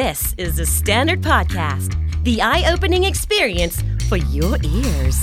[0.00, 1.90] This is the Standard Podcast,
[2.24, 3.76] the eye opening experience
[4.08, 5.18] for your ears.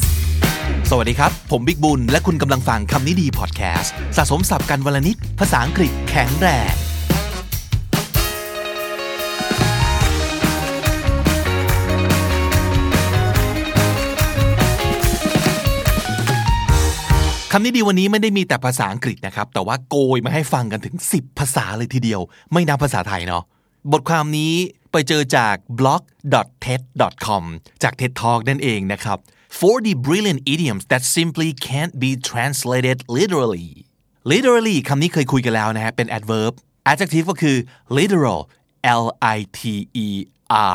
[0.90, 6.74] สวัสดีครับ ผมบิ๊กบุญ และคุณกำลังฟังคำนี้ดีพอดแคสต์สะสมสับกันวลนิด ภาษาอังกฤษแข็งแรง
[17.52, 22.22] คำนี้ดีวันนี้ไม่ได้มีแต่ภาษาอังกฤษนะครับ แต่ว่าโกยมาให้ฟังกันถึง 10 ภาษาเลยทีเดียว
[22.54, 23.44] ไม่นับภาษาไทยเนาะ
[23.92, 24.54] บทความนี้
[24.92, 27.44] ไปเจอจาก blog.ted.com
[27.84, 29.18] จาก TED Talk นั่นเองนะครับ
[29.60, 33.70] 40 brilliant idioms that simply can't be translated literally
[34.32, 36.54] literally คำนี้เคยคุยกันแล้วนะฮะ เป็น adverb
[36.92, 37.58] adjective ก็คือ
[37.98, 38.40] literal
[39.04, 39.06] l
[39.38, 39.62] i t
[40.06, 40.08] e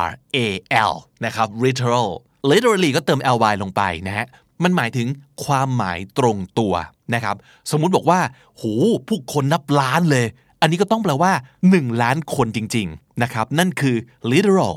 [0.01, 0.93] r a l
[1.25, 2.09] นะครับ literal
[2.51, 4.25] literally ก็เติม ly ลงไปนะฮะ
[4.63, 5.07] มันหมายถึง
[5.45, 6.73] ความหมายตรงตัว
[7.13, 7.35] นะครับ
[7.71, 8.19] สมมุติบอกว่า
[8.57, 8.63] โห
[9.07, 10.25] ผู้คนนับล้านเลย
[10.61, 11.33] อันนี้ก็ต้องแปลว่า
[11.69, 13.95] 1 ล้านคนจริง ๆ นะครับ นั่นคือ
[14.31, 14.75] literal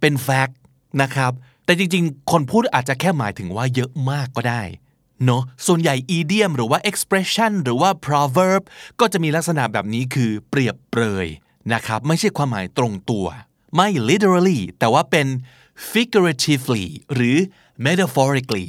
[0.00, 0.54] เป็น fact
[1.02, 1.32] นะครับ
[1.64, 4.62] แต่จริง ๆ คนพูดอาจจะแค่หมายถึงว่าเยอะมากก็ได้
[5.24, 8.62] เนอะส่วนใหญ่ idiom หรือว่า expression หรือว่า proverb
[9.00, 11.26] ก็จะมีลักษณะแบบนี้คือเปรียบเปรย
[11.72, 13.26] นะครับ ไม่ใช่ความหมายตรงตัว
[13.76, 15.26] ไม่ literally แต่ว่าเป็น
[15.92, 17.36] figuratively หรือ
[17.86, 18.68] metaphorically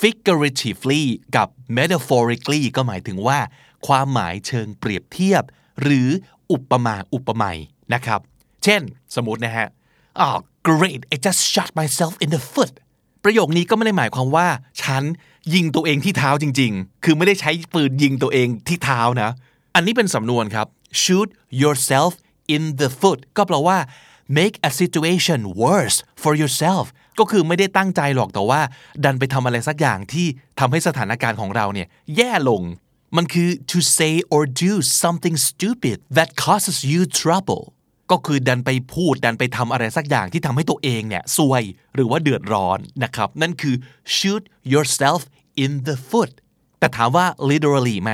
[0.00, 1.04] figuratively
[1.36, 3.38] กับ metaphorically ก็หมายถึงว่า
[3.86, 5.42] ความหมายเชิงเปรียบเทียบ
[5.82, 6.08] หรือ
[6.52, 7.58] อุปมาอุปไมย
[7.94, 8.20] นะครับ
[8.64, 8.80] เช่น
[9.14, 9.68] สมมตินะฮะ
[10.24, 10.36] oh
[10.68, 12.72] great I just shot myself in the foot
[13.24, 14.46] ประโยคนี้ก็ไม่ได้หมายความว่า
[14.82, 15.02] ฉัน
[15.54, 19.30] ยิงตัวเองที่เท้าจริง ๆ คือไม่ได้ใช้ปืนยิงตัวเองที่เท้านะ
[19.74, 20.66] อันนี้เป็นสำนวนครับ
[21.02, 21.28] shoot
[21.62, 22.12] yourself
[22.54, 23.78] in the foot ก็แปลว่า
[24.38, 26.84] make a situation worse for yourself
[27.18, 28.60] ก็คือไม่ได้ตั้งใจหรอกแต่ว่า
[29.04, 30.26] ดันไปทำอะไรสักอย่างที่
[30.60, 32.62] ทำให้สถานการณ์ของเราเนี่ยแย่ลง
[33.16, 37.64] มันคือ to say or do something stupid that causes you trouble
[38.10, 41.62] ก็คือดันไปพูดดันไปทำอะไรสักอย่างที่ทำให้ตัวเองเนี่ยซวย
[41.94, 43.74] หรือว่าเดือดร้อนนะครับ นั่นคือ
[44.16, 45.20] shoot yourself
[45.64, 46.32] in the foot
[46.78, 48.12] แต่ถามว่า literally ไหม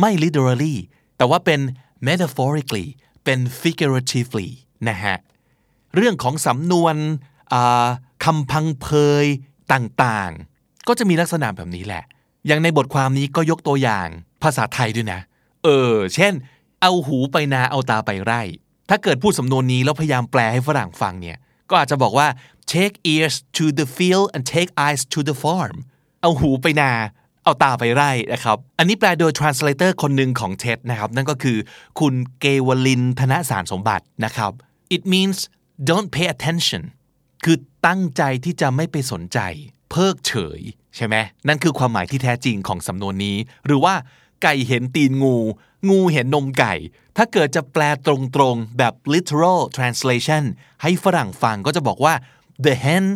[0.00, 0.76] ไม่ literally
[1.16, 1.60] แต่ว่าเป็น
[2.06, 2.86] metaphorically
[3.24, 4.48] เป็น figuratively
[4.88, 5.16] นะฮะ
[5.94, 6.96] เรื่องของสำนวน
[8.24, 8.86] คำพังเพ
[9.24, 9.26] ย
[9.72, 12.04] ต่างๆ ก็จะมีลักษณะแบบนี้แหละ
[12.46, 14.08] อย่างในบทความนี้ก็ยกตัวอย่าง
[14.42, 15.20] ภาษาไทยด้วยนะ
[15.64, 16.32] เออ เช่น
[16.80, 18.42] เอาหูไปนาเอาตาไปไร่
[18.88, 21.38] ถ้าเกิดพูดสำนวนนี้แล้วพยายามแปลให้ฝรั่งฟังเนี่ย
[21.70, 22.28] ก็อาจจะบอกว่า
[22.72, 25.76] take ears to the field and take eyes to the farm
[26.20, 26.90] เอาหูไปนา
[27.44, 31.58] เอาตาไปไร่นะครับ อันนี้แปลโดย translator คนหนึ่งของเท็ดนะครับ นั่นก็คือ
[32.00, 34.52] คุณเกวลินธนสารสมบัตินะครับ
[34.96, 35.38] it means
[35.88, 36.82] don't pay attention
[37.44, 37.56] คือ
[37.86, 39.38] ตั้งใจที่จะไม่ไปสนใจ
[39.96, 40.60] เพิกเฉย
[40.96, 41.16] ใช่ไหม
[41.48, 43.94] นั่นคือความหมายที่แท้จริงของสำนวนนี้ หรือว่า
[44.42, 45.36] ไก่เห็นตีนงู
[45.88, 46.74] งูเห็นนมไก่
[47.16, 48.08] ถ้าเกิดจะแปลต
[48.40, 50.44] รงๆแบบ literal translation
[50.82, 52.14] ให้ฝรั่งฟังก็จะบอกว่า
[52.66, 53.06] the hen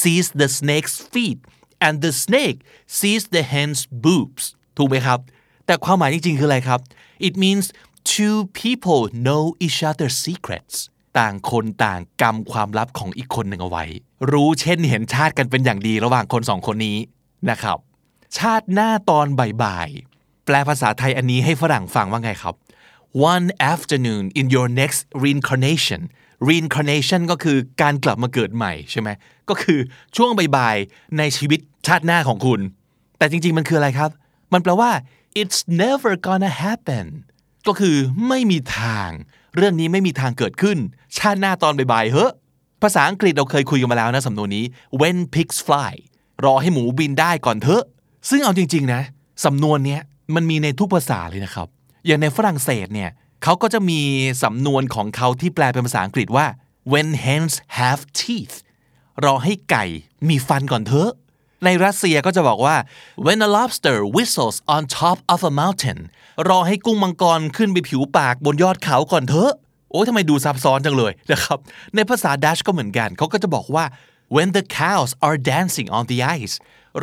[0.00, 1.38] sees the snake's feet
[1.86, 2.58] and the snake
[2.98, 4.44] sees the hen's boobs
[4.76, 5.18] ถูกไหมครับ
[5.66, 6.80] แต่ความหมายจริงๆคืออะไรครับ
[7.28, 7.66] it means
[8.14, 10.76] two people know each other's secrets
[11.18, 13.84] ต่างคนต่างกำความลับของอีกคนหนึ่งเอาไว้
[14.32, 16.98] รู้เช่นเห็นชาติกันเป็นอย่างดีระหว่างคนสองคนนี้
[17.50, 17.78] นะครับ
[18.38, 19.26] ชาติหน้าตอน
[19.62, 22.54] บ่ายๆแปลภาษาไทยอันนี้ให้ฝรั่งฟังว่าไงครับ
[23.32, 26.02] one afternoon in your next reincarnation
[26.48, 29.08] reincarnation ก็คือการกลับมาเกิดใหม่ใช่ไหม
[29.48, 29.78] ก็คือ
[30.16, 32.60] ช่วงบ่ายๆในชีวิตชาติหน้าของคุณ
[33.18, 34.10] แต่จริงๆมันคืออะไรครับ
[34.52, 34.90] มันแปลว่า
[35.40, 37.06] it's never gonna happen
[37.66, 37.96] ก็คือ
[38.28, 39.10] ไม่มีทาง
[39.56, 40.78] เรื่องนี้ไม่มีทางเกิดขึ้น
[41.16, 42.26] ชาติหน้าตอนบ่ายๆเฮ้
[42.82, 44.64] ภาษาอังกฤษเราเคยคุยกันมาแล้วนะสำนวนนี้
[45.00, 45.92] when pigs fly
[46.44, 47.84] รอให้หมูบินได้ก่อนเถอะ
[48.28, 49.02] ซึ่งเอาจริง ๆ นะ
[49.44, 49.98] สำนวนนี้
[50.34, 51.68] มันมีในทุกภาษาเลยนะครับ
[52.06, 53.10] อย่างในฝรั่งเศสเนี่ย
[53.42, 54.00] เขาก็จะมี
[54.42, 56.46] สำนวนของเขาที่แปลเป็นภาษาอังกฤษว่า
[56.92, 58.56] when hens have teeth
[59.24, 59.84] รอให้ไก่
[60.28, 61.10] มีฟันก่อนเถอะ
[61.64, 62.76] ในรัสเซียก็จะบอกว่า
[63.26, 65.98] when a lobster whistles on top of a mountain
[66.48, 69.52] รอให้กุ้งมังกรขึ้นไปผิวปากบนยอดเขาก่อนเถอะ
[69.90, 71.58] โอ้ยทำไมดูซับซ้อนจังเลยนะครับ
[71.94, 73.84] ในภาษาดัชก็เหมือนกัน เขาก็จะบอกว่า
[74.34, 76.54] when the cows are dancing on the ice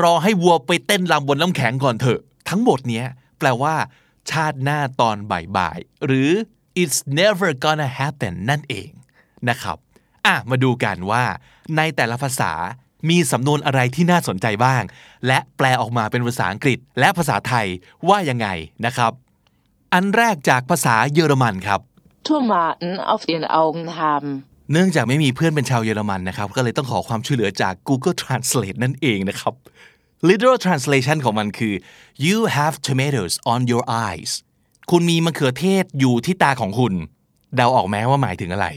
[0.02, 2.20] รอให้วัวไปเต้นรำบนน้ำแข็งก่อนเถอะ
[2.50, 3.08] ทั้งหมดเนี้ย
[3.40, 3.76] แปลว่า
[4.32, 5.18] ชาติหน้าตอน
[5.58, 6.32] บ่ายๆหรือ
[6.82, 8.90] it's never gonna happen นั่นเอง
[9.50, 9.78] นะครับ
[10.26, 11.24] อะ มาดูกันว่า
[11.78, 12.52] ในแต่ละภาษา
[13.10, 14.84] มีสำนวนอะไรที่น่าสนใจบ้าง
[15.28, 17.68] และแปลออกมาเป็นภาษาอังกฤษ และภาษาไทย
[18.10, 18.48] ว่ายังไง
[18.86, 19.12] นะครับ
[19.94, 21.80] อันแรกจากภาษาเยอรมันครับ
[22.30, 24.32] Tomaten auf den Augen haben.
[24.72, 29.54] เนื่องจากไม่มีเพื่อนเป็นชาวเยอรมันนะครับ ก็เลยต้องขอความช่วยเหลือจาก Google Translate นั่นเองนะครับ
[30.30, 31.74] literal translation ของมันคือ
[32.26, 34.32] you have tomatoes on your eyes
[34.92, 36.94] คุณมีมะเขือเทศอยู่ที่ตาของคุณ
[37.56, 38.68] เดาออกไหมว่าหมายถึงอะไร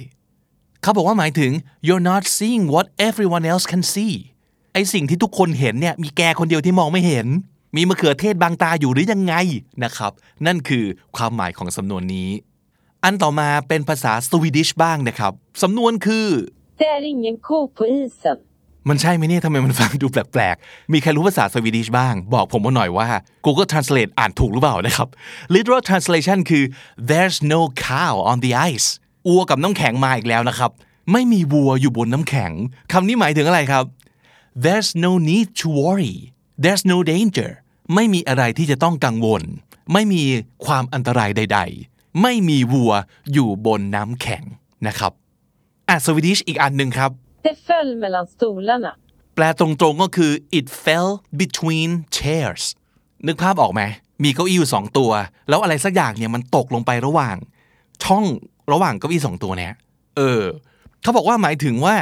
[0.87, 1.53] เขาบอกว่าหมายถึง
[1.87, 4.15] you're not seeing what everyone else can see
[4.75, 7.27] ไอสิ่งที่ทุกคนเห็นเนี่ยมีแกคนเดียวที่มองไม่เห็น
[7.77, 9.35] มีมะเขือเทศบางตาอยู่หรือยังไง
[9.85, 10.13] นะครับ
[10.47, 10.85] นั่นคือ
[11.17, 12.31] ความหมายของสำนวนนี้
[13.05, 16.27] อันต่อมาเป็นภาษาสวีดิชบ้างนะครับสำนวนคือ
[16.81, 18.39] Det är ingen ko på isen.
[18.89, 23.09] มันใช่ไหมเนี่ยทำไมมันฟังดูแปลกๆ มีใครรู้ภาษาสวีดิชบ้าง บอกผมมาหน่อยว่า
[23.45, 25.09] Google Translate อ่านถูกหรือเปล่านะครับ
[25.55, 26.65] literal translation คือ
[27.11, 28.89] there's no cow on the ice
[29.27, 30.71] อัวกับน้ำแข็งมาอีกแล้วนะครับ
[31.13, 32.53] ไม่มีวัวอยู่บนน้ำแข็ง
[32.93, 33.85] คำนี้หมายถึงอะไรครับ
[34.65, 36.17] there's no need to worry
[36.63, 37.51] there's no danger
[37.95, 39.43] ไม่มีอะไรที่จะต้องกังวล
[39.93, 40.23] ไม่มี
[40.65, 42.93] ความอันตรายใด ๆ ไม่มีวัว
[43.33, 44.43] อยู่บนน้ำแข็ง
[44.87, 45.13] นะครับ
[45.89, 47.11] อะสวีดิชอีกอันหนึ่งครับ
[47.47, 48.93] Det föll mellan stolarna.
[49.35, 52.63] แปลตรงๆก็คือ it fell between chairs
[53.27, 53.83] นึกภาพออกไหม
[54.25, 55.11] มีเก้าอี้อยู่สองตัว
[55.49, 57.37] แล้วอะไรสักอย่างเนี่ยมันตกลงไประหว่าง
[58.05, 58.25] ช่อง
[58.73, 59.75] ระหว่างเก้าอี้สองตัวเนี้ย
[60.17, 60.43] เออ
[61.03, 61.97] เขาบอกว่าหมายถึงว่า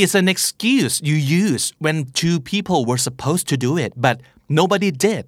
[0.00, 4.16] it's an excuse you use when two people were supposed to do it but
[4.58, 5.24] nobody did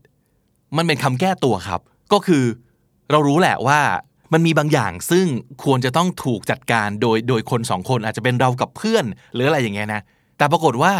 [0.76, 1.80] มันเป็นคำแก้ตัวครับ
[2.12, 2.44] ก็คือ
[3.10, 3.80] เรารู้แหละว่า
[4.32, 5.26] มันมีบางอย่างซึ่ง
[5.64, 9.04] ควรจะต้องถูกจัดการโดยโดยคนสองคนอาจจะเป็นเรากับเพื่อน
[9.34, 10.00] หรืออะไรอย่างเงี้ยนะ
[10.38, 10.92] แต่ปรากฏว่า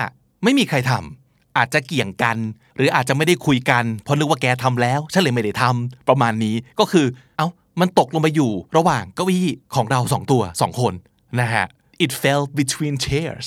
[0.45, 2.37] ไม่มีใครทำอาจจะเกี่ยงกัน
[2.77, 7.49] หรืออาจจะไม่ได้คุยกันเพราะนึกว่าแกทำแล้วฉันเลยไม่ได้ทำประมาณนี้ก็คือเอา้า
[7.81, 10.95] มันตกลงไปอยู่ระหว่างเก้าอี้ของเราสองตัวสองคน
[11.41, 11.65] นะฮะ
[12.05, 13.47] it fell between chairs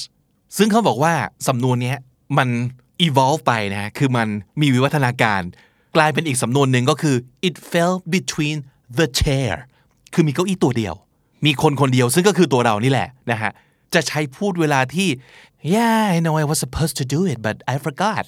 [0.57, 1.13] ซึ่งเขาบอกว่า
[1.47, 1.95] สำนวนนี้
[2.37, 2.49] มัน
[3.07, 4.27] evolve ไปนะคือมัน
[4.61, 5.41] มีวิวัฒนาการ
[5.95, 7.15] กลายเป็นอีกสำนวนหนึ่งก็คือ
[7.47, 8.57] it fell between
[8.97, 9.53] the chair
[10.13, 10.95] คือมีเก้าอี้ตัวเดียว
[11.45, 13.51] มีคนคนเดียวซึ่งก็คือตัวเรานี่แหละนะฮะ
[13.93, 15.07] จะใช้พูดเวลาที่
[15.73, 18.25] yeah I know I was supposed to do it but I forgot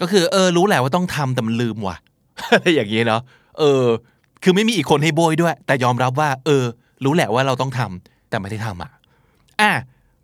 [0.00, 1.96] ก็คือเออรู้แหละว่าต้องทำแต่มันลืมว่ะ
[2.52, 3.22] อะไรอย่างเงี้ยเนาะ
[3.58, 3.84] เออ
[4.44, 6.64] คือไม่มีอีกคนให้โบยด้วย แต่ยอมรับว่า เออ
[7.04, 8.90] รู้แหละว่าเราต้องทำแต่ไม่ได้ทำอะ
[9.60, 9.72] อะ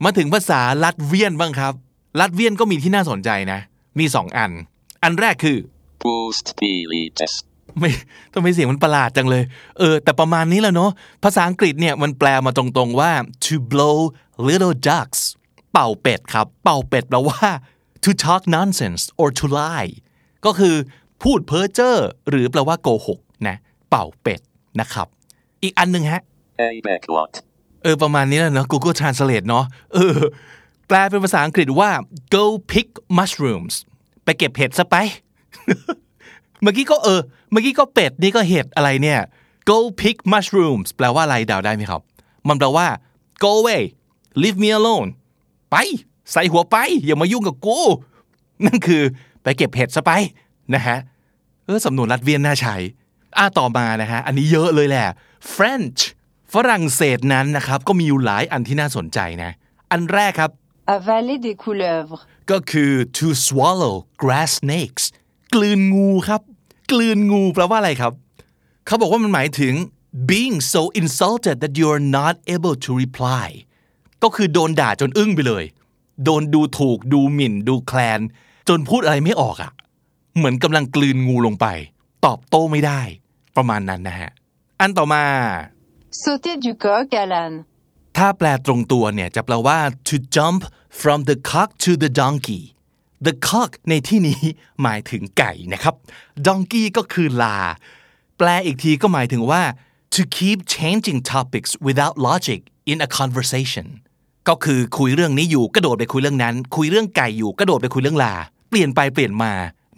[0.05, 1.73] มาถึงภาษาลัตเวียนบ้างครับ
[2.21, 3.61] ลัตเวียนก็มีที่น่าสนใจนะ
[3.99, 4.51] มีสองอัน
[5.03, 5.59] อันแรกคือ
[6.03, 7.35] Boost Bilites.
[7.79, 7.91] ไม่
[8.33, 9.45] ทำไมเสียงมันประหลาดจังเลย
[9.79, 10.91] เออ แต่ประมาณนี้แหละเนาะ
[11.25, 13.13] ภาษาอังกฤษเนี่ยมันแปลมาตรงๆว่า
[13.45, 13.99] to blow
[14.49, 15.21] little ducks
[15.73, 17.41] เป่าเป็ดครับ เป่าเป็ดแปลว่า
[18.05, 19.93] to talk nonsense or to lie
[20.45, 20.75] ก็คือ
[21.23, 21.95] พูดเพ้อเจ้อ
[22.31, 23.30] หรือแปลว่าโกหกนะ
[23.91, 24.41] เป่าเป็ด
[24.81, 25.07] นะครับ
[25.63, 26.23] อีกอันหนึ่งฮะ
[26.61, 27.33] A backlot.
[27.83, 29.65] เออประมาณนี้แหละเนาะ Google Translate เนาะ
[29.95, 30.17] เออ
[30.87, 31.91] แปลเป็นภาษาอังกฤษว่า
[32.35, 32.89] go pick
[33.19, 33.75] mushrooms
[34.25, 34.97] ไปเก็บเห็ดซะไป
[36.63, 37.21] เมื่อกี้ก็เออ
[37.51, 39.21] เมื่อกี้ก็เป็ดนี่ก็เห็ดอะไรเนี่ย
[39.71, 42.01] go pick mushrooms แปลว่าอะไรเดาได้ไหมครับ
[42.49, 42.87] มันแปลว่า
[43.43, 43.83] go away
[44.43, 45.09] leave me alone
[45.71, 45.77] ไป
[46.33, 47.79] ใส่หัวไป อย่ามายุ่งกับกู
[48.67, 49.03] นั่นคือ
[49.43, 50.13] ไปเก็บเห็ดซะไป
[50.75, 50.99] นะฮะ
[51.65, 52.77] เออสำนวนรัดเวียนน่าใช้
[53.39, 55.07] อ่าต่อมานะฮะอันนี้เยอะเลยแหละ
[55.55, 56.01] French
[56.55, 59.51] ฝรั่งเศสนั้นนะครับก็มีอยู่หลายอันที่น่าสนใจนะ
[59.91, 60.51] อันแรกครับ
[60.95, 62.21] Avaler des couleuvres.
[62.51, 65.05] ก็คือ to swallow grass snakes
[65.55, 66.41] กลืนงูครับ
[66.93, 68.13] กลืนงูแปลว่าอะไรครับ
[68.87, 69.75] เขาบอกว่ามันหมายถึง
[70.31, 73.49] being so insulted that you are not able to reply
[74.23, 75.65] ก็คือโดนด่าจนอึ้งไปเลย
[76.25, 78.21] โดนดูถูกดูหมิ่น ดูแคลน
[78.69, 79.73] จนพูดอะไรไม่ออกอะ่ะ
[80.37, 81.67] เหมือนกำลังกลืนงูลงไป
[82.27, 83.01] ตอบโต้ไม่ได้
[83.57, 84.31] ประมาณนั้นนะฮะ
[84.81, 85.25] อันต่อมา
[86.23, 87.57] Sauter du coq à l'âne.
[88.17, 89.79] ถ้าแปลตรงตัวเนี่ยจะแปลว่า
[90.09, 90.61] to jump
[91.01, 92.63] from the cock to the donkey
[93.27, 94.41] the cock ในที่นี้
[94.83, 95.95] หมายถึงไก่นะครับ
[96.47, 97.59] donkey ก็คือลา
[98.39, 99.63] แปลอีกทีก็หมายถึงว่า
[100.15, 102.61] to keep changing topics without logic
[102.93, 103.87] in a conversation
[104.49, 108.35] ก็คือคุยเรื่องนี้อยู่กระโดดไปคุยเรื่องนั้น คุยเรื่องไก่อยู่กระโดดไปคุยเรื่องลา
[108.69, 109.53] เปลี่ยนไปเปลี่ยนมา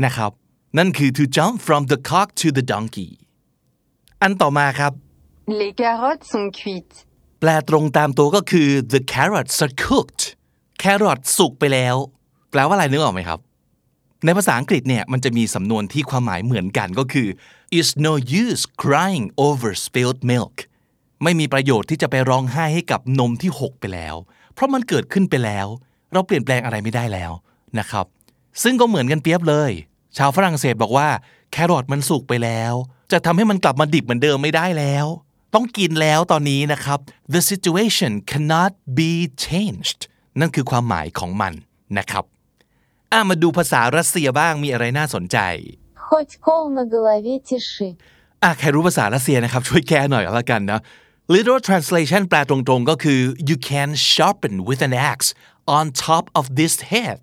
[0.04, 0.30] นะครับ
[0.78, 3.10] นั่นคือ to jump from the cock to the donkey
[4.22, 4.92] อันต่อมาครับ
[5.60, 6.96] Les carottes sont cuites.
[7.40, 10.22] แปลตรงตามตัวก็คือ the carrots are cooked
[10.82, 11.96] carrot สุกไปแล้ว
[12.50, 13.38] แปลว่าอะไรนึกออกไหมครับ
[14.24, 17.28] ในภาษาอังกฤษเนี่ยมันจะมีสำนวนที่ความหมายเหมือนกันก็คือ
[17.76, 18.12] it's no
[18.42, 20.56] use crying over spilled milk
[21.22, 24.14] ไม่มีประโยชน์ที่จะไปร้องไห้ให้กับนมที่หกไปแล้ว
[24.54, 25.66] เพราะมันเกิดขึ้นไปแล้ว
[26.12, 27.32] เราเปลี่ยนแปลงอะไรไม่ได้แล้ว
[27.78, 28.06] นะครับ
[28.62, 29.72] ซึ่งก็เหมือนกันเปียบเลย
[30.17, 31.07] ชาวฝรั่งเศสบอกว่า
[31.51, 32.73] แครอทมันสุกไปแล้ว
[33.11, 35.05] จะทำให้มันกลับมาดิบเหมือนเดิมไม่ได้แล้ว
[35.53, 36.99] ต้องกินแล้วตอนนี้นะครับ
[37.33, 39.11] the situation cannot be
[39.45, 40.01] changed
[40.39, 41.53] นั่นคือความหมายของมัน
[41.97, 42.23] นะครับ
[43.11, 45.37] อ่ะมาดูภาษารัสเซียบ้างมีอะไรน่าสนใจ
[46.07, 47.89] Хоть кол на голове тиши.
[48.43, 50.81] อ่ะใครรู้ภาษารัสเซียนะครับ ช่วยแก้หน่อยละกันนะ
[51.33, 55.29] literal translation แปลตรงๆก็คือ you can sharpen with an axe
[55.77, 57.19] on top of this head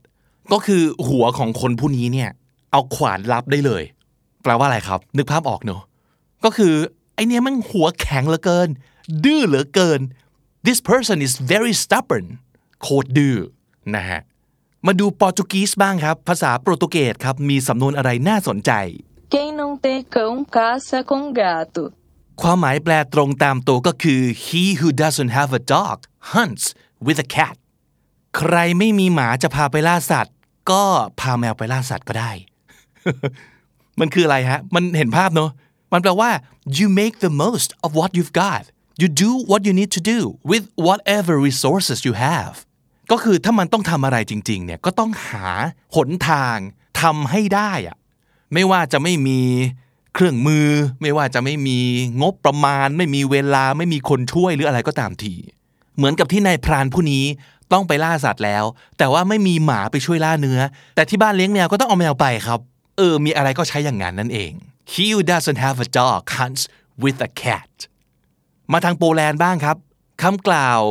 [0.52, 2.30] ก็คือหัวของคนผู้นี้เนี่ย
[2.71, 3.83] เอาขวานรับได้เลย
[4.43, 5.81] แปลว่าอะไรครับ นึกภาพออกเนอะ
[6.43, 6.75] ก็คือ
[7.15, 8.69] ไอเนี้ยมันหัวแข็งเหลือเกิน
[9.25, 9.99] ดื้อเหลือเกิน
[10.65, 12.25] this person is very stubborn
[12.81, 13.35] โคตรดื้อ
[13.95, 14.21] นะฮะ
[14.85, 18.71] มาดูโปรตุเกสบ้างครับ ภาษาโปรตุเกสครับ มีสำนวนอะไรน่าสนใจ
[19.33, 21.83] Quem não tem cão caça com gato.
[22.41, 25.97] ความหมายแปลตรงตามตัวก็คือ he who doesn't have a dog
[26.33, 26.65] hunts
[27.05, 27.55] with a cat
[28.37, 30.35] ใครไม่มีหมาจะพาไปล่าสัตว์
[30.71, 30.83] ก็
[31.19, 32.31] พาแมวไปล่าสัตว์ก็ได้
[33.99, 35.51] มันคืออะไรฮะ มันเห็นภาพเนอะ
[35.93, 36.29] มันแปลว่า
[36.77, 38.63] you make the most of what you've got
[39.01, 40.19] you do what you need to do
[40.51, 42.55] with whatever resources you have
[43.11, 45.47] ก็คือถ้ามันต้องทำอะไรจริง ๆ เนี่ยก็ต้องหา
[45.95, 46.57] หนทาง
[47.01, 47.97] ทำให้ได้อะ
[48.53, 49.39] ไม่ว่าจะไม่มี
[50.13, 50.67] เครื่องมือ
[51.01, 51.79] ไม่ว่าจะไม่มี
[52.21, 55.33] งบประมาณ ไม่มีเวลาไม่มีคนช่วยหรืออะไรก็ตามที
[55.97, 57.25] เหมือนกับที่นายพรานผู้นี้
[57.71, 58.63] ต้องไปล่าสัตว์แล้ว
[58.97, 60.59] แต่ว่าไม่มีหมาไปช่วยล่าเนื้อ
[60.95, 62.59] แต่ที่บ้านเลี้ยงแมวก็ต้องเอาแมวไปครับ
[62.99, 64.51] เออ มีอะไรก็ใช้อย่างนั้นนั่นเอง
[64.93, 66.63] He who doesn't have a dog hunts
[67.03, 67.73] with a cat
[68.71, 69.77] มาทางโปแลนด์บ้างครับ
[70.21, 70.81] คำกล่าว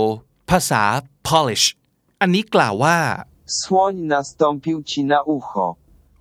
[0.50, 0.82] ภาษา
[1.28, 1.64] Polish
[2.20, 2.96] อันนี้กล่าวว่า
[3.60, 5.66] Słoń nastąpił ci na ucho.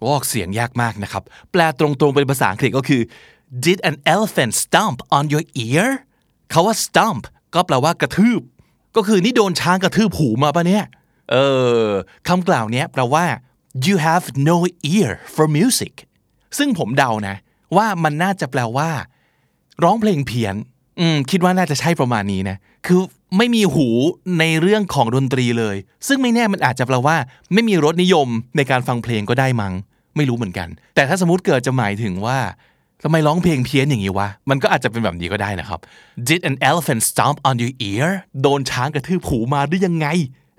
[0.06, 3.02] วอกเสียงยากมากนะครับ แปลตรงๆ เป็นภาษาอังกฤษก็คือ
[3.66, 5.88] did an elephant stomp on your ear
[6.52, 7.24] เขาว่า stomp
[7.56, 8.42] ก็แปลว่ากระทืบ
[8.96, 10.86] ก็คือนี่โดนช้างกระทืบหูมาปะเนี่ย
[11.32, 11.36] เอ
[11.86, 11.88] อ
[12.28, 13.26] คำกล่าวเนี้ยแปลว่า
[13.86, 14.58] you have no
[14.96, 15.94] ear for music
[16.58, 17.36] ซึ่งผมเดานะ
[17.78, 18.90] ว่ามันน่าจะแปลว่า
[19.84, 20.56] ร้องเพลงเพี้ยน
[21.00, 23.00] อืม คิดว่าน่าจะใช่ประมาณนี้นะ คือ
[23.38, 23.88] ไม่มีหู
[24.40, 25.76] ในเรื่องของดนตรีเลย
[26.08, 27.16] ซึ่งไม่แน่มันอาจจะแปลว่า
[27.54, 29.74] ไม่มีรสนิยมในการฟังเพลงก็ได้มัง้ง
[30.16, 32.38] ไม่รู้เหมือนกัน แต่ถ้าสมมติเกิดจะหมายถึงว่า
[33.04, 35.80] ทำไมร้องเพลงเพี้ยนอย่างนี้วะ มันก็อาจจะเป็นแบบนี้ก็ได้นะครับ
[36.28, 38.08] Did an elephant stomp on your ear
[38.42, 40.08] โดนช้างกระทืบหูมาได้ยังไง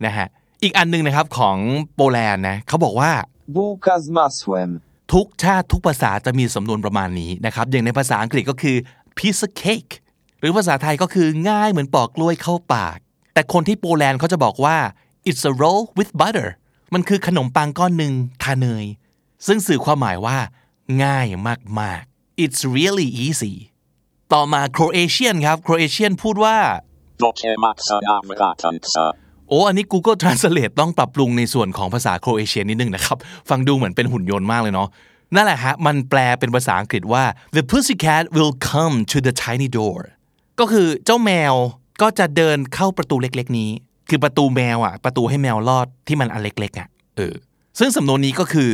[0.06, 0.28] นะฮะ
[0.62, 1.56] อีกอันหนึงนะครับของ
[1.94, 3.12] โปแลนด์นะเขาบอกว่า
[3.56, 4.70] Bułka z masłem.
[5.12, 8.76] ทุกชาติทุกภาษาจะมีสำนวนประมาณนี้นะครับ อย่างในภาษาอังกฤษก็คือ
[9.18, 9.92] piece of cake
[10.40, 12.98] หรือภาษาไทยก็คือง่ายเหมือนปอกกล้วยเข้าปาก
[13.34, 14.76] แต่คนที่โปแลนด์เขาจะบอกว่า
[15.28, 16.48] it's a roll with butter
[16.94, 18.12] มันคือขนมปังก้อนหนึ่ง
[18.42, 18.84] ทาเนย
[19.46, 20.38] ซึ่งสื่อความหมายว่า
[21.04, 21.26] ง่าย
[21.80, 23.54] มากๆ it's really easy
[24.32, 26.56] ต่อมา Croatian ครับ Croatian พูดว่า
[27.22, 29.06] Doke maksa avratanca.
[29.48, 33.16] โอ้อันนี้ Google Translate ต้องปรับปรุงในส่วนของภาษาโครเอเชียนิดนึงนะครับ
[33.48, 34.88] ฟังดูเหมือนเป็นหุ่นยนต์มากเลยเนาะ
[35.34, 37.24] นั่นแหละฮะ มันแปลเป็นภาษาอังกฤษว่า
[37.56, 40.00] the pussycat will come to the tiny door
[40.60, 41.54] ก็คือเจ้าแมว
[42.02, 43.70] ก็จะเดินเข้าประตูเล็กๆนี้
[44.08, 47.34] คือประตูแมวอะ ประตูให้แมวลอดที่มันอันเล็กๆอะเออ
[47.78, 48.70] ซึ่งสำนวนนี้ก็คือ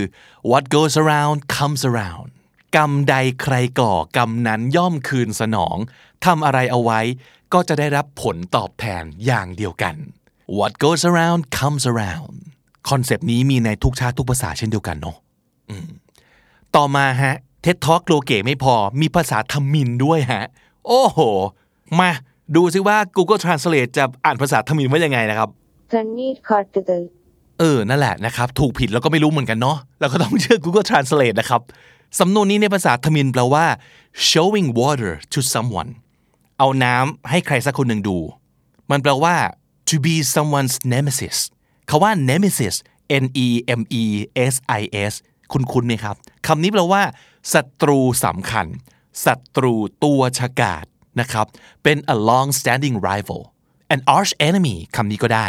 [0.51, 2.29] what goes around comes around
[2.77, 5.77] กรรมใดใครก่อกรรมนั้นย่อมคืนสนอง
[6.25, 7.01] ทำอะไรเอาไว้
[7.53, 9.97] ก็จะได้รับผลตอบแทนอย่างเดียวกัน
[10.59, 12.37] what goes around comes around
[12.91, 15.17] คอนเซปต์นี้มีในทุกชาติทุกภาษาเช่นเดียวกันเนาะ
[15.71, 15.87] อืม
[16.77, 20.45] ต่อมาฮะเท็ดทอ k โลเกไม่พอมีภาษาทมินด้วยฮะ
[20.87, 21.19] โอ้โห
[21.99, 22.11] มา
[22.57, 25.49] ดูซิว่า Google Translate จะอ่านภาษาทมินว่ายังไงนะครับ
[25.93, 27.03] Tanir kartıdır.
[27.59, 31.61] เออ นั่นแหละนะครับ ถูกผิดแล้วก็ไม่รู้เหมือนกันเนาะเราก็ต้องเชื่อ Google Translate นะครับ
[32.21, 33.65] สำนวนนี้ในภาษาทมินแปลว่า
[34.31, 35.91] showing water to someone
[36.59, 38.19] เอาน้ำให้ใครสักคนหนึ่งดู
[38.91, 39.35] มันแปลว่า
[39.91, 41.37] to be someone's nemesis
[41.89, 42.75] คาว่า nemesis
[43.25, 43.49] n e
[43.81, 44.05] m e
[44.53, 45.15] s i s
[45.53, 47.03] คุณคุณไหมครับคำนี้แปลว่า
[47.53, 48.67] ศัตรูสำคัญ
[49.25, 49.75] ศัตรู
[50.05, 50.85] ตัวฉกาจ
[51.21, 51.47] นะครับ
[51.83, 53.41] เป็น a long standing rival
[53.95, 55.49] an arch enemy คำนี้ก็ได้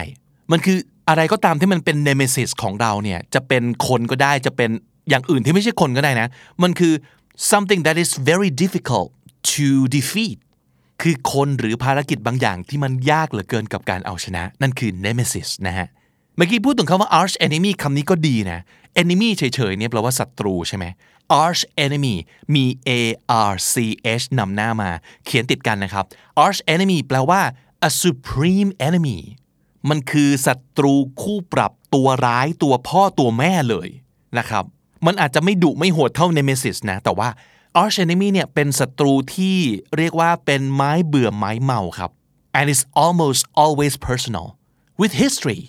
[0.52, 0.78] มันคือ
[1.10, 4.72] อะไรก็ตามที่มันเป็น nemesis ของเราเนี่ยจะเป็นคนก็ได้จะเป็น
[5.10, 6.28] อย่างอื่นที่ไม่ใช่คนก็ได้นะ
[6.64, 6.94] มันคือ
[7.52, 9.10] something that is very difficult
[9.54, 10.38] to defeat
[11.02, 15.88] คือคนหรือภารกิจบางอย่างที่มันยากเหลือเกินกับการเอาชนะ นั่นคือ nemesis นะฮะ
[16.36, 18.60] เมื่อกี้พูดถึงคำว่า arch enemy คำนี้ก็ดีนะ
[19.02, 20.86] enemy เฉยๆเนี่ยแปลว่าศัตรูใช่ไหม
[21.44, 22.16] arch enemy
[22.56, 22.92] มี a
[23.52, 23.76] r c
[24.22, 24.90] h นำหน้ามา
[25.26, 26.06] เขียนติดกันนะครับ
[26.46, 27.42] arch enemy แปลว่า
[27.88, 29.18] a supreme enemy
[29.90, 33.90] มันคือศัตรูคู่ปรับตัวร้ายตัวพ่อตัวแม่เลย
[34.38, 34.64] นะครับ
[35.06, 37.30] มันอาจจะไม่ดุไม่โหดเท่า nemesis นะ แต่ว่า
[37.84, 39.58] arch enemy เนี่ยเป็นศัตรูที่
[39.98, 42.12] เรียกว่าเป็นไม้เบื่อไม้เมาครับ
[42.58, 44.48] and it's almost always personal
[45.02, 45.62] with history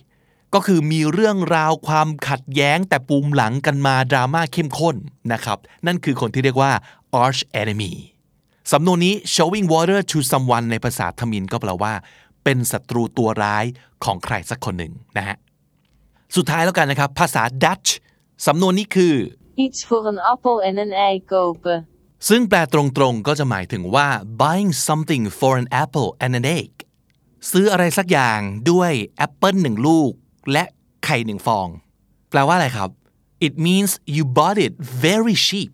[0.55, 4.97] ก็คือมีเรื่องราวความขัดแย้งแต่ปูมหลังกันมาดราม่าเข้มข้น
[5.33, 6.73] นะครับ นั่นคือคนที่เรียกว่า
[7.23, 7.93] arch enemy
[8.73, 11.93] สำนวนนี้ showing water to someone ในภาษาทมินก็แปลว่า
[12.45, 13.65] เป็นศัตรูตัวร้าย
[14.05, 15.37] ของใครสักคนหนึ่งนะฮะ
[16.37, 17.89] สุดท้ายแล้วกันนะครับ ภาษา Dutch
[18.47, 19.15] สำนวนนี้คือ
[19.65, 21.79] Iets voor een appel en een ei kopen.
[22.29, 22.81] ซึ่งแปลตร
[23.11, 24.09] งๆก็จะหมายถึงว่า
[24.41, 26.71] buying something for an apple and an egg
[27.51, 28.41] ซื้ออะไรสักอย่าง
[28.71, 30.13] ด้วยแอปเปิลหนึ่งลูก
[30.53, 30.65] และ
[31.05, 31.69] ไข่หนึ่งฟอง
[32.31, 32.91] แปลว่าอะไรครับ
[33.47, 34.75] it means you bought it
[35.07, 35.73] very cheap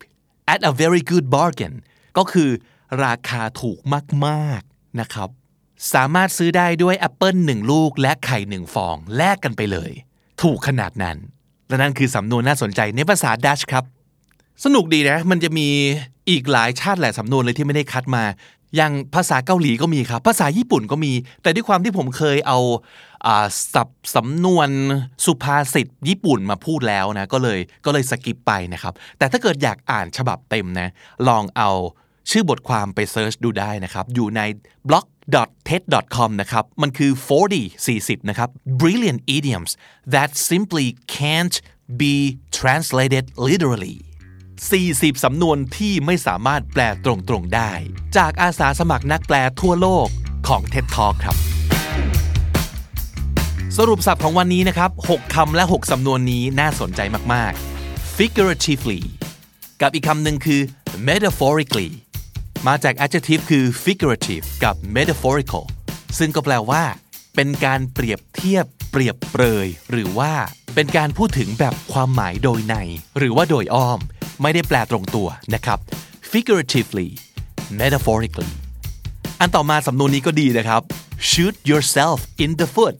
[0.53, 1.75] at a very good bargain
[2.17, 2.51] ก็คือ
[3.05, 3.79] ราคาถูก
[4.27, 5.29] มากๆนะครับ
[5.93, 9.93] สามารถซื้อได้ด้วยแอปเปิลหนึ่งลูก และไข่หนึ่งฟอง แลกกันไปเลย
[10.43, 11.17] ถูกขนาดนั้น
[11.69, 13.85] และนั่นคือสำนวนน่าสนใจในภาษาดัชครับ
[14.65, 15.69] สนุกดีนะ มันจะมี
[16.31, 18.25] อีกหลายชาติหลายสำนวนเลยที่ไม่ได้คัดมา
[18.77, 21.13] อย่างภาษาเกาหลีก็มีครับ ภาษาญี่ปุ่นก็มี
[21.43, 22.59] แต่ด้วยความที่ผมเคยเอา
[23.75, 24.69] สับสำนวน
[25.25, 30.89] สุภาษิตญี่ปุ่นมาพูดแล้วนะ ก็เลยก็เลย skip ไปนะครับ แต่ถ้าเกิดอยากอ่านฉบับเต็มนะ
[31.29, 31.71] ลองเอา
[32.31, 34.41] ชื่อบทความไป search ดูได้นะครับ อยู่ใน
[34.89, 37.11] blog.ted.com นะครับ มันคือ
[37.49, 38.49] 40 40 นะครับ
[38.81, 39.71] brilliant idioms
[40.15, 40.87] that simply
[41.19, 41.57] can't
[42.03, 42.15] be
[42.59, 43.97] translated literally
[44.61, 47.73] 40 สำนวนที่ไม่สามารถแปลตรงๆได้
[48.17, 50.09] จากอาสาสมัครนักแปลทั่วโลก
[50.49, 51.37] ของ TED Talk ครับ
[53.79, 57.01] สรุปศัพท์ของวันนี้นะครับ 6 คำและ 6 สำนวนนี้น่าสนใจ
[57.35, 57.53] มาก
[57.85, 59.01] ๆ figuratively
[59.81, 60.61] กับอีกคำหนึ่งคือ
[61.09, 61.91] metaphorically
[62.67, 65.65] มาจาก adjective คือ figurative กับ metaphorical
[66.19, 66.83] ซึ่งก็แปลว่า
[67.35, 70.33] เป็นการเปรียบเทียบ เปรียบเปรย หรือว่า
[70.75, 72.77] เป็นการพูดถึงแบบความหมายโดยใน
[73.19, 74.01] หรือว่าโดยอ้อม
[74.43, 75.79] ไม่ได้แปลตรงตัวนะครับ
[76.33, 77.09] figuratively
[77.81, 78.51] metaphorically
[79.41, 80.83] อันต่อมาสำนวนนี้ก็ดีนะครับ
[81.31, 82.97] shoot yourself in the foot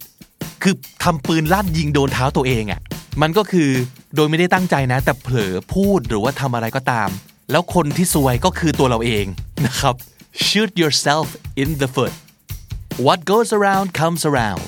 [0.63, 2.81] คือทำปืนลั่นยิงโดนเท้าตัวเองอะ่ะ
[3.23, 3.71] มันก็คือ
[4.15, 7.09] โดยไม่ได้ตั้งใจนะ แต่เผลอพูดหรือว่าทำอะไรก็ตาม
[7.51, 9.27] แล้วคนที่ซวยก็คือตัวเราเอง
[9.67, 9.95] นะครับ
[10.47, 11.27] shoot yourself
[11.63, 12.15] in the foot
[13.07, 14.65] what goes around comes around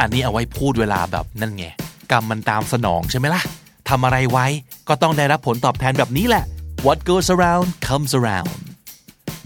[0.00, 1.64] อันนี้เอาไว้พูดเวลาแบบนั่นไง
[2.10, 3.42] กรรมมันตามสนองใช่ไหมล่ะ
[3.88, 4.46] ทำอะไรไว้
[4.88, 6.44] ก็ต้องได้รับผลตอบแทนแบบนี้แหละ
[6.86, 8.52] what goes around comes around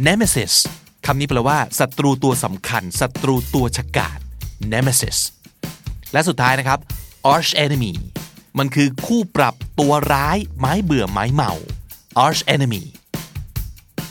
[0.07, 0.55] nemesis
[1.07, 4.19] คำนี้แปลว่าศัตรูตัวสำคัญศัตรูตัวฉกาจ
[4.73, 5.19] nemesis
[6.13, 6.79] และสุดท้ายนะครับ
[7.35, 7.93] arch enemy
[8.59, 11.53] มันคือคู่ปรับตัวร้ายไม้เบื่อไม้เมา
[12.25, 12.85] arch enemy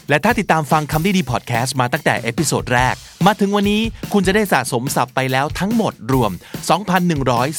[0.10, 3.81] และถ้าติดตามฟังคำนี้ดีพอดแคสต์มาตั้งแต่ episode แรก มาถึงวันนี้
[4.13, 6.31] คุณจะได้สะสมศัพท์ไปแล้วทั้งหมดรวม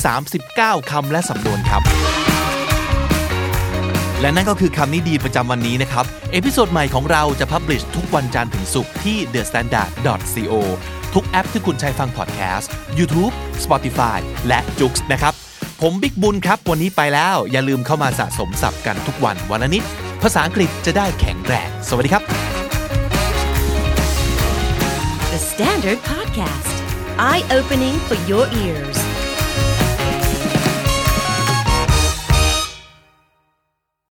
[0.00, 1.82] 2,139 คำและสำนวนครับ
[4.20, 10.54] และนั่นก็คือคำนี้ดีประจำวันนี้นะครับ episode ใหม่ของเราจะ publish ทุกวันจันทร์ถึงศุกร์ที่ thestandard.co
[11.14, 13.32] ทุกแอปที่คุณใช้ฟังพอดแคสต์ YouTube
[13.64, 15.34] Spotify และ j o o x นะครับ
[15.80, 19.82] ผมบิ๊กบุญครับ วันนี้ไปแล้ว อย่าลืมเข้ามาสะสมศัพท์กันทุกวันวันละนิด
[20.22, 22.22] ภาษาอังกฤษจะได้แข็งแรง สวัสดีครับ
[25.32, 26.74] The Standard Podcast,
[27.30, 29.07] eye opening for your ears.